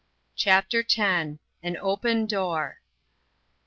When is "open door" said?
1.79-2.79